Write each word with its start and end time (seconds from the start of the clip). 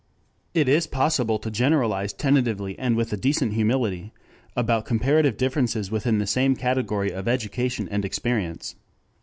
It 0.55 0.67
is 0.67 0.87
possible 0.87 1.37
to 1.37 1.51
generalize 1.51 2.11
tentatively 2.11 2.75
and 2.79 2.95
with 2.95 3.13
a 3.13 3.17
decent 3.17 3.53
humility 3.53 4.11
about 4.55 4.83
comparative 4.83 5.37
differences 5.37 5.91
within 5.91 6.17
the 6.17 6.25
same 6.25 6.55
category 6.55 7.11
of 7.11 7.27
education 7.27 7.87
and 7.87 8.03
experience. 8.03 8.73